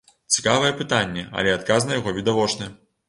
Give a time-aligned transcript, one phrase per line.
[0.35, 2.73] Цікавае пытанне, але адказ на яго відавочны.